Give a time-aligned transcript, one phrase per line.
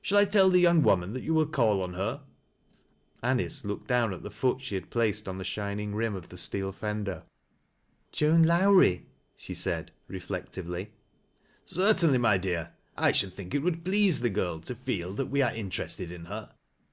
[0.00, 1.34] Shall I tell the young woman that you.
[1.34, 2.20] will call on her?"
[3.30, 6.38] Anice looked down at the foot she had placed on thii shining rim of the
[6.38, 7.24] steel fender."
[8.12, 9.06] Joan Lowrie?"
[9.36, 10.90] she said refiectively."
[11.66, 12.74] Certainly, my dear.
[12.96, 16.26] I should think it would please )he girl to feel that we are interested in
[16.26, 16.52] her."